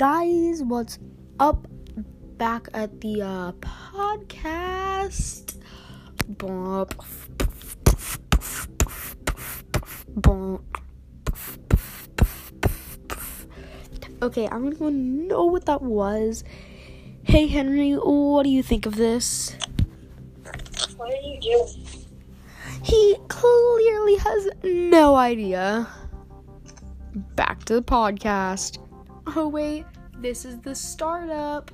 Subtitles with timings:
[0.00, 0.98] guys, what's
[1.38, 1.68] up?
[2.38, 5.60] Back at the uh, podcast.
[14.22, 16.44] Okay, I don't even know what that was.
[17.22, 19.54] Hey Henry, what do you think of this?
[20.96, 21.84] What are you doing?
[22.82, 25.86] He clearly has no idea.
[27.36, 28.78] Back to the podcast.
[29.26, 29.84] Oh, wait,
[30.18, 31.70] this is the startup.